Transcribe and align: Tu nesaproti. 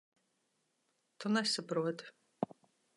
Tu 1.19 1.27
nesaproti. 1.35 2.03